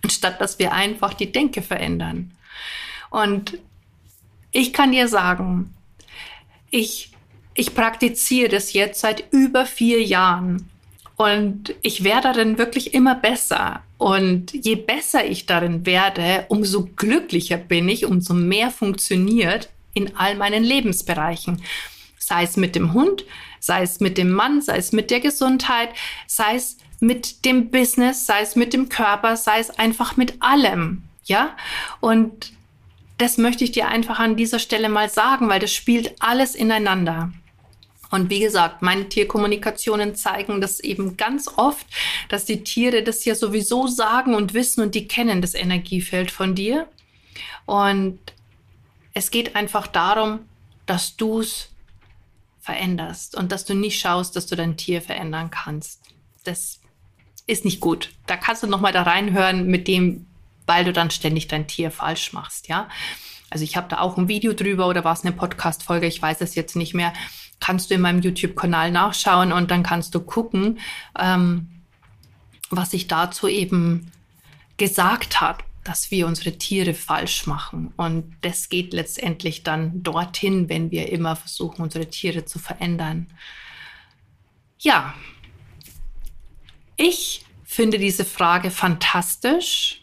anstatt 0.04 0.40
dass 0.40 0.60
wir 0.60 0.72
einfach 0.72 1.16
die 1.16 1.32
Denke 1.32 1.64
verändern. 1.64 2.32
Und 3.10 3.58
ich 4.52 4.72
kann 4.72 4.92
dir 4.92 5.08
sagen, 5.08 5.74
ich, 6.70 7.12
ich 7.56 7.74
praktiziere 7.74 8.50
das 8.50 8.74
jetzt 8.74 9.02
seit 9.02 9.34
über 9.34 9.66
vier 9.66 10.04
Jahren 10.04 10.70
und 11.18 11.74
ich 11.82 12.04
werde 12.04 12.34
darin 12.34 12.58
wirklich 12.58 12.94
immer 12.94 13.16
besser. 13.16 13.82
Und 13.98 14.52
je 14.54 14.76
besser 14.76 15.26
ich 15.26 15.46
darin 15.46 15.86
werde, 15.86 16.46
umso 16.50 16.90
glücklicher 16.96 17.58
bin 17.58 17.88
ich, 17.88 18.06
umso 18.06 18.34
mehr 18.34 18.70
funktioniert 18.70 19.70
in 19.94 20.16
all 20.18 20.36
meinen 20.36 20.64
Lebensbereichen. 20.64 21.62
Sei 22.20 22.44
es 22.44 22.58
mit 22.58 22.76
dem 22.76 22.94
Hund, 22.94 23.24
sei 23.60 23.84
es 23.84 24.00
mit 24.02 24.18
dem 24.18 24.32
Mann, 24.32 24.62
sei 24.62 24.78
es 24.78 24.92
mit 24.92 25.10
der 25.10 25.22
Gesundheit, 25.22 25.90
sei 26.28 26.56
es 26.56 26.78
mit 27.00 27.46
dem 27.46 27.70
Business, 27.72 28.26
sei 28.26 28.42
es 28.42 28.56
mit 28.56 28.74
dem 28.74 28.90
Körper, 28.90 29.38
sei 29.38 29.60
es 29.60 29.70
einfach 29.70 30.18
mit 30.18 30.42
allem. 30.42 31.04
Ja? 31.24 31.56
Und 32.02 32.52
das 33.18 33.38
möchte 33.38 33.64
ich 33.64 33.72
dir 33.72 33.88
einfach 33.88 34.20
an 34.20 34.36
dieser 34.36 34.60
Stelle 34.60 34.90
mal 34.90 35.10
sagen, 35.10 35.48
weil 35.48 35.62
das 35.62 35.74
spielt 35.74 36.16
alles 36.20 36.56
ineinander. 36.56 37.32
Und 38.16 38.30
wie 38.30 38.40
gesagt, 38.40 38.82
meine 38.82 39.10
Tierkommunikationen 39.10 40.16
zeigen 40.16 40.62
das 40.62 40.80
eben 40.80 41.18
ganz 41.18 41.50
oft, 41.58 41.86
dass 42.30 42.46
die 42.46 42.64
Tiere 42.64 43.04
das 43.04 43.26
ja 43.26 43.36
sowieso 43.36 43.88
sagen 43.88 44.36
und 44.36 44.54
wissen 44.54 44.82
und 44.82 44.96
die 44.96 45.06
kennen 45.06 45.42
das 45.42 45.54
Energiefeld 45.54 46.32
von 46.32 46.56
dir. 46.56 46.88
Und 47.66 48.20
es 49.14 49.32
geht 49.32 49.58
einfach 49.58 49.88
darum, 49.88 50.40
dass 50.86 51.18
du 51.18 51.42
es 51.42 51.72
veränderst 52.62 53.36
und 53.36 53.52
dass 53.52 53.66
du 53.66 53.74
nicht 53.74 54.00
schaust, 54.00 54.38
dass 54.38 54.48
du 54.48 54.56
dein 54.56 54.78
Tier 54.78 55.02
verändern 55.02 55.52
kannst. 55.52 56.00
Das 56.46 56.80
ist 57.48 57.66
nicht 57.66 57.82
gut. 57.82 58.12
Da 58.28 58.38
kannst 58.38 58.64
du 58.64 58.68
noch 58.68 58.80
mal 58.80 58.94
da 58.94 59.04
reinhören 59.04 59.68
mit 59.68 59.90
dem, 59.90 60.26
weil 60.66 60.86
du 60.86 60.94
dann 60.94 61.12
ständig 61.12 61.50
dein 61.50 61.68
Tier 61.68 61.92
falsch 61.92 62.32
machst, 62.32 62.70
ja. 62.70 62.88
Also 63.50 63.64
ich 63.64 63.78
habe 63.78 63.88
da 63.90 64.00
auch 64.00 64.18
ein 64.18 64.28
Video 64.28 64.54
drüber 64.54 64.88
oder 64.88 65.04
war 65.04 65.14
es 65.14 65.24
eine 65.24 65.32
Podcast-Folge, 65.32 66.08
ich 66.08 66.22
weiß 66.22 66.42
es 66.42 66.56
jetzt 66.56 66.76
nicht 66.76 66.94
mehr. 66.94 67.14
Kannst 67.60 67.90
du 67.90 67.96
in 67.96 68.02
meinem 68.02 68.22
YouTube-Kanal 68.22 68.92
nachschauen 68.92 69.52
und 69.52 69.72
dann 69.72 69.84
kannst 69.84 70.14
du 70.14 70.20
gucken, 70.20 70.80
ähm, 71.18 71.70
was 72.70 72.94
ich 72.94 73.08
dazu 73.08 73.48
eben 73.48 74.12
gesagt 74.78 75.42
habe, 75.42 75.64
dass 75.86 76.10
wir 76.10 76.26
unsere 76.26 76.58
Tiere 76.58 76.94
falsch 76.96 77.46
machen. 77.46 77.94
Und 77.96 78.36
das 78.42 78.70
geht 78.70 78.92
letztendlich 78.92 79.64
dann 79.64 80.02
dorthin, 80.02 80.68
wenn 80.68 80.90
wir 80.92 81.12
immer 81.12 81.36
versuchen, 81.36 81.84
unsere 81.84 82.10
Tiere 82.10 82.46
zu 82.46 82.58
verändern. 82.58 83.28
Ja, 84.80 85.14
ich 86.98 87.46
finde 87.64 88.00
diese 88.00 88.26
Frage 88.26 88.72
fantastisch 88.72 90.02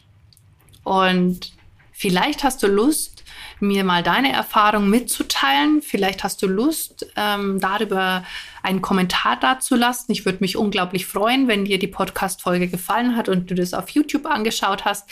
und 0.83 1.51
vielleicht 1.91 2.43
hast 2.43 2.63
du 2.63 2.67
Lust, 2.67 3.12
mir 3.63 3.83
mal 3.83 4.03
deine 4.03 4.31
Erfahrung 4.31 4.89
mitzuteilen. 4.89 5.81
Vielleicht 5.81 6.23
hast 6.23 6.41
du 6.41 6.47
Lust, 6.47 7.07
ähm, 7.15 7.59
darüber 7.59 8.23
einen 8.61 8.81
Kommentar 8.81 9.39
dazulassen. 9.39 10.11
Ich 10.11 10.25
würde 10.25 10.39
mich 10.41 10.57
unglaublich 10.57 11.05
freuen, 11.05 11.47
wenn 11.47 11.65
dir 11.65 11.79
die 11.79 11.87
Podcast-Folge 11.87 12.67
gefallen 12.67 13.15
hat 13.15 13.29
und 13.29 13.49
du 13.49 13.55
das 13.55 13.73
auf 13.73 13.89
YouTube 13.89 14.25
angeschaut 14.25 14.85
hast. 14.85 15.09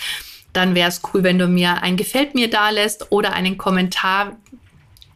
Dann 0.54 0.76
wäre 0.76 0.90
es 0.90 1.02
cool, 1.14 1.24
wenn 1.24 1.40
du 1.40 1.48
mir 1.48 1.82
ein 1.82 1.98
Gefällt 1.98 2.36
mir 2.36 2.50
da 2.50 2.70
lässt 2.70 3.12
oder 3.12 3.34
einen 3.34 3.58
Kommentar, 3.58 4.38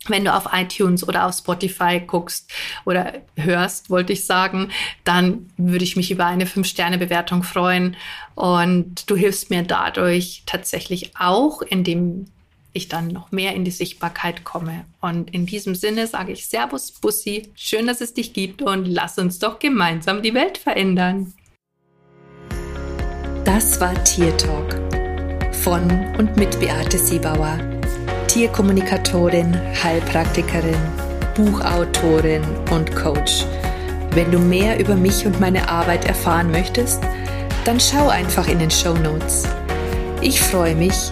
wenn 0.07 0.25
du 0.25 0.33
auf 0.33 0.49
iTunes 0.53 1.07
oder 1.07 1.25
auf 1.25 1.35
Spotify 1.35 1.99
guckst 2.05 2.51
oder 2.85 3.13
hörst, 3.35 3.89
wollte 3.89 4.13
ich 4.13 4.25
sagen, 4.25 4.69
dann 5.03 5.49
würde 5.57 5.83
ich 5.83 5.95
mich 5.95 6.11
über 6.11 6.25
eine 6.25 6.45
5-Sterne-Bewertung 6.45 7.43
freuen. 7.43 7.97
Und 8.35 9.09
du 9.09 9.15
hilfst 9.15 9.49
mir 9.49 9.63
dadurch 9.63 10.43
tatsächlich 10.45 11.11
auch, 11.17 11.61
indem 11.61 12.25
ich 12.75 12.87
dann 12.87 13.07
noch 13.07 13.31
mehr 13.31 13.55
in 13.55 13.65
die 13.65 13.71
Sichtbarkeit 13.71 14.43
komme. 14.43 14.85
Und 15.01 15.33
in 15.33 15.45
diesem 15.45 15.75
Sinne 15.75 16.07
sage 16.07 16.33
ich 16.33 16.47
Servus, 16.47 16.91
Bussi, 16.91 17.51
schön, 17.55 17.87
dass 17.87 18.01
es 18.01 18.13
dich 18.13 18.33
gibt 18.33 18.61
und 18.61 18.85
lass 18.85 19.17
uns 19.17 19.39
doch 19.39 19.59
gemeinsam 19.59 20.21
die 20.21 20.33
Welt 20.33 20.57
verändern. 20.57 21.33
Das 23.43 23.79
war 23.79 24.03
Tier 24.03 24.35
Talk 24.37 24.75
von 25.51 25.89
und 26.17 26.35
mit 26.37 26.59
Beate 26.59 26.97
Siebauer 26.97 27.59
Tierkommunikatorin, 28.35 29.55
Heilpraktikerin, 29.81 30.75
Buchautorin 31.35 32.43
und 32.69 32.93
Coach. 32.93 33.45
Wenn 34.11 34.29
du 34.29 34.39
mehr 34.39 34.77
über 34.77 34.95
mich 34.95 35.25
und 35.25 35.39
meine 35.39 35.69
Arbeit 35.69 36.03
erfahren 36.03 36.51
möchtest, 36.51 37.01
dann 37.63 37.79
schau 37.79 38.09
einfach 38.09 38.49
in 38.49 38.59
den 38.59 38.69
Show 38.69 38.93
Notes. 38.93 39.47
Ich 40.19 40.41
freue 40.41 40.75
mich, 40.75 41.11